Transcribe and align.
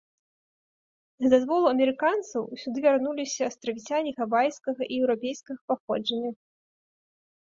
З 1.25 1.29
дазволу 1.33 1.65
амерыканцаў 1.73 2.43
сюды 2.61 2.77
вярнуліся 2.85 3.41
астравіцяне 3.49 4.13
гавайскага 4.21 4.81
і 4.87 4.97
еўрапейскага 5.05 5.59
паходжання. 5.73 6.31